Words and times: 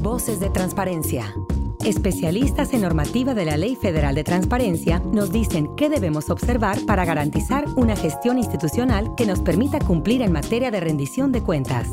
Voces 0.00 0.40
de 0.40 0.48
Transparencia. 0.48 1.34
Especialistas 1.84 2.72
en 2.72 2.80
normativa 2.80 3.34
de 3.34 3.44
la 3.44 3.58
Ley 3.58 3.76
Federal 3.76 4.14
de 4.14 4.24
Transparencia 4.24 5.00
nos 5.00 5.30
dicen 5.30 5.76
qué 5.76 5.90
debemos 5.90 6.30
observar 6.30 6.78
para 6.86 7.04
garantizar 7.04 7.66
una 7.76 7.96
gestión 7.96 8.38
institucional 8.38 9.14
que 9.14 9.26
nos 9.26 9.40
permita 9.40 9.78
cumplir 9.78 10.22
en 10.22 10.32
materia 10.32 10.70
de 10.70 10.80
rendición 10.80 11.32
de 11.32 11.42
cuentas. 11.42 11.88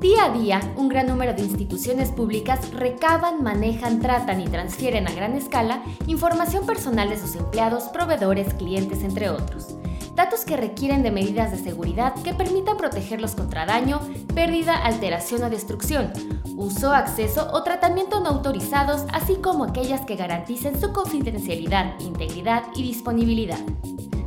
Día 0.00 0.24
a 0.26 0.30
día, 0.30 0.74
un 0.76 0.88
gran 0.88 1.08
número 1.08 1.34
de 1.34 1.42
instituciones 1.42 2.10
públicas 2.10 2.72
recaban, 2.72 3.42
manejan, 3.42 4.00
tratan 4.00 4.40
y 4.40 4.46
transfieren 4.46 5.08
a 5.08 5.12
gran 5.12 5.34
escala 5.34 5.82
información 6.06 6.64
personal 6.64 7.10
de 7.10 7.18
sus 7.18 7.34
empleados, 7.36 7.84
proveedores, 7.84 8.54
clientes, 8.54 9.02
entre 9.02 9.28
otros. 9.28 9.77
Datos 10.18 10.44
que 10.44 10.56
requieren 10.56 11.04
de 11.04 11.12
medidas 11.12 11.52
de 11.52 11.58
seguridad 11.58 12.12
que 12.24 12.34
permitan 12.34 12.76
protegerlos 12.76 13.36
contra 13.36 13.66
daño, 13.66 14.00
pérdida, 14.34 14.74
alteración 14.74 15.44
o 15.44 15.48
destrucción, 15.48 16.12
uso, 16.56 16.92
acceso 16.92 17.48
o 17.52 17.62
tratamiento 17.62 18.18
no 18.18 18.30
autorizados, 18.30 19.04
así 19.12 19.36
como 19.36 19.62
aquellas 19.62 20.00
que 20.04 20.16
garanticen 20.16 20.80
su 20.80 20.92
confidencialidad, 20.92 22.00
integridad 22.00 22.64
y 22.74 22.82
disponibilidad. 22.82 23.60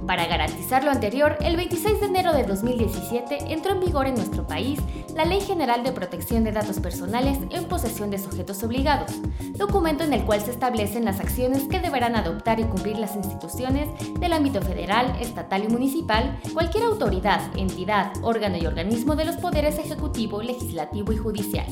Para 0.08 0.26
garantizar 0.26 0.84
lo 0.84 0.92
anterior, 0.92 1.38
el 1.42 1.56
26 1.56 2.00
de 2.00 2.06
enero 2.08 2.34
de 2.34 2.44
2017 2.44 3.54
entró 3.54 3.74
en 3.74 3.80
vigor 3.80 4.08
en 4.08 4.16
nuestro 4.16 4.48
país 4.48 4.80
la 5.16 5.26
Ley 5.26 5.42
General 5.42 5.84
de 5.84 5.92
Protección 5.92 6.44
de 6.44 6.52
Datos 6.52 6.80
Personales 6.80 7.38
en 7.52 7.66
posesión 7.66 8.10
de 8.10 8.18
sujetos 8.18 8.64
obligados, 8.64 9.12
documento 9.58 10.04
en 10.04 10.14
el 10.14 10.24
cual 10.24 10.42
se 10.42 10.52
establecen 10.52 11.06
las 11.06 11.20
acciones 11.20 11.64
que 11.64 11.80
deberán 11.80 12.16
adoptar 12.16 12.60
y 12.60 12.64
cumplir 12.64 12.98
las 12.98 13.16
instituciones 13.16 13.90
del 14.20 14.34
ámbito 14.34 14.62
federal, 14.62 15.16
estatal 15.20 15.66
y 15.66 15.68
municipal, 15.68 16.40
cualquier 16.54 16.86
autoridad, 16.86 17.42
entidad, 17.56 18.12
órgano 18.24 18.58
y 18.58 18.66
organismo 18.66 19.16
de 19.16 19.26
los 19.26 19.38
poderes 19.38 19.78
ejecutivo, 19.78 20.42
legislativo 20.42 21.12
y 21.12 21.18
judicial 21.18 21.68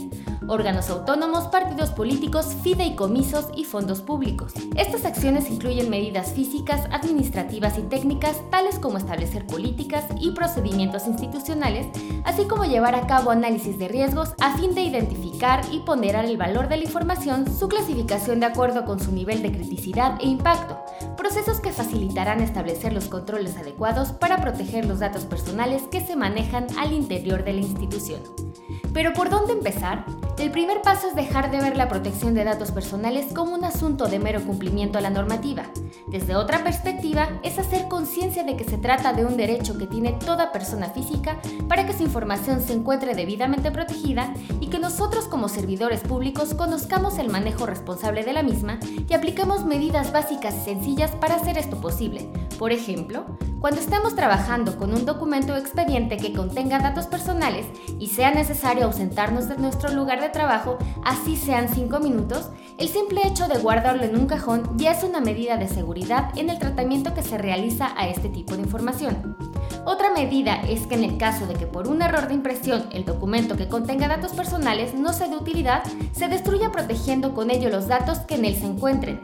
órganos 0.49 0.89
autónomos, 0.89 1.47
partidos 1.47 1.91
políticos, 1.91 2.55
fideicomisos 2.63 3.49
y 3.55 3.65
fondos 3.65 4.01
públicos. 4.01 4.53
Estas 4.75 5.05
acciones 5.05 5.49
incluyen 5.49 5.89
medidas 5.89 6.33
físicas, 6.33 6.87
administrativas 6.91 7.77
y 7.77 7.83
técnicas, 7.83 8.18
tales 8.19 8.79
como 8.79 8.97
establecer 8.97 9.45
políticas 9.45 10.05
y 10.19 10.31
procedimientos 10.31 11.07
institucionales, 11.07 11.87
así 12.25 12.45
como 12.45 12.65
llevar 12.65 12.95
a 12.95 13.07
cabo 13.07 13.31
análisis 13.31 13.77
de 13.79 13.87
riesgos 13.87 14.33
a 14.39 14.57
fin 14.57 14.75
de 14.75 14.81
identificar 14.81 15.61
y 15.71 15.79
ponderar 15.79 16.25
el 16.25 16.37
valor 16.37 16.67
de 16.67 16.77
la 16.77 16.83
información, 16.83 17.45
su 17.51 17.67
clasificación 17.67 18.39
de 18.39 18.47
acuerdo 18.47 18.85
con 18.85 18.99
su 18.99 19.11
nivel 19.11 19.41
de 19.41 19.51
criticidad 19.51 20.17
e 20.21 20.27
impacto, 20.27 20.77
procesos 21.17 21.59
que 21.59 21.71
facilitarán 21.71 22.41
establecer 22.41 22.93
los 22.93 23.07
controles 23.07 23.57
adecuados 23.57 24.11
para 24.11 24.41
proteger 24.41 24.85
los 24.85 24.99
datos 24.99 25.25
personales 25.25 25.83
que 25.83 26.01
se 26.01 26.15
manejan 26.15 26.67
al 26.77 26.93
interior 26.93 27.43
de 27.43 27.53
la 27.53 27.61
institución. 27.61 28.21
Pero 28.93 29.13
¿por 29.13 29.29
dónde 29.29 29.53
empezar? 29.53 30.05
El 30.39 30.51
primer 30.51 30.81
paso 30.81 31.09
es 31.09 31.15
dejar 31.15 31.51
de 31.51 31.59
ver 31.59 31.75
la 31.75 31.89
protección 31.89 32.33
de 32.33 32.45
datos 32.45 32.71
personales 32.71 33.33
como 33.33 33.55
un 33.55 33.65
asunto 33.65 34.07
de 34.07 34.19
mero 34.19 34.41
cumplimiento 34.45 34.97
a 34.97 35.01
la 35.01 35.09
normativa. 35.09 35.63
Desde 36.07 36.37
otra 36.37 36.63
perspectiva, 36.63 37.27
es 37.43 37.59
hacer 37.59 37.89
conciencia 37.89 38.45
de 38.45 38.55
que 38.55 38.63
se 38.63 38.77
trata 38.77 39.11
de 39.11 39.25
un 39.25 39.35
derecho 39.35 39.77
que 39.77 39.85
tiene 39.85 40.13
toda 40.13 40.53
persona 40.53 40.91
física 40.91 41.37
para 41.67 41.85
que 41.85 41.91
su 41.91 42.03
información 42.03 42.61
se 42.61 42.71
encuentre 42.71 43.15
debidamente 43.15 43.69
protegida 43.69 44.33
y 44.61 44.67
que 44.67 44.79
nosotros 44.79 45.25
como 45.25 45.49
servidores 45.49 45.99
públicos 45.99 46.53
conozcamos 46.53 47.17
el 47.17 47.27
manejo 47.27 47.65
responsable 47.65 48.23
de 48.23 48.31
la 48.31 48.41
misma 48.41 48.79
y 49.09 49.13
apliquemos 49.13 49.65
medidas 49.65 50.13
básicas 50.13 50.55
y 50.55 50.63
sencillas 50.63 51.11
para 51.17 51.35
hacer 51.35 51.57
esto 51.57 51.81
posible. 51.81 52.29
Por 52.57 52.71
ejemplo, 52.71 53.25
cuando 53.59 53.81
estamos 53.81 54.15
trabajando 54.15 54.77
con 54.77 54.93
un 54.93 55.05
documento 55.05 55.53
o 55.53 55.57
expediente 55.57 56.17
que 56.17 56.33
contenga 56.33 56.79
datos 56.79 57.07
personales 57.07 57.65
y 57.99 58.07
sea 58.07 58.31
necesario 58.31 58.85
ausentarnos 58.85 59.49
de 59.49 59.57
nuestro 59.57 59.91
lugar 59.91 60.21
de 60.21 60.29
trabajo, 60.29 60.77
así 61.03 61.35
sean 61.35 61.67
5 61.67 61.99
minutos, 61.99 62.49
el 62.77 62.87
simple 62.87 63.27
hecho 63.27 63.49
de 63.49 63.59
guardarlo 63.59 64.03
en 64.03 64.17
un 64.17 64.27
cajón 64.27 64.77
ya 64.77 64.91
es 64.91 65.03
una 65.03 65.19
medida 65.19 65.57
de 65.57 65.67
seguridad 65.67 66.31
en 66.37 66.49
el 66.49 66.59
tratamiento 66.59 67.13
que 67.13 67.23
se 67.23 67.37
realiza 67.37 67.93
a 67.97 68.07
este 68.07 68.29
tipo 68.29 68.55
de 68.55 68.61
información. 68.61 69.35
Otra 69.85 70.13
medida 70.13 70.61
es 70.61 70.87
que 70.87 70.95
en 70.95 71.03
el 71.03 71.17
caso 71.17 71.45
de 71.45 71.55
que 71.55 71.65
por 71.65 71.87
un 71.87 72.01
error 72.01 72.27
de 72.27 72.35
impresión 72.35 72.85
el 72.91 73.05
documento 73.05 73.57
que 73.57 73.67
contenga 73.67 74.07
datos 74.07 74.31
personales 74.31 74.93
no 74.93 75.11
sea 75.11 75.27
de 75.27 75.35
utilidad, 75.35 75.83
se 76.13 76.29
destruya 76.29 76.71
protegiendo 76.71 77.33
con 77.33 77.51
ello 77.51 77.69
los 77.69 77.87
datos 77.87 78.19
que 78.19 78.35
en 78.35 78.45
él 78.45 78.55
se 78.55 78.67
encuentren. 78.67 79.19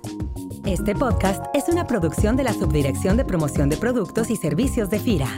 Este 0.66 0.96
podcast 0.96 1.44
es 1.54 1.68
una 1.68 1.86
producción 1.86 2.36
de 2.36 2.42
la 2.42 2.52
Subdirección 2.52 3.16
de 3.16 3.24
Promoción 3.24 3.68
de 3.68 3.76
Productos 3.76 4.28
y 4.30 4.36
Servicios 4.36 4.90
de 4.90 4.98
FIRA. 4.98 5.28